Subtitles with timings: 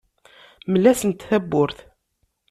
[0.71, 1.77] Mel-asent tawwurt.